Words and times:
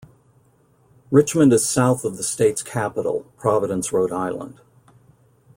Richmond 1.11 1.53
is 1.53 1.69
south 1.69 2.03
of 2.05 2.17
the 2.17 2.23
state's 2.23 2.63
capital, 2.63 3.27
Providence, 3.37 3.93
Rhode 3.93 4.11
Island. 4.11 4.59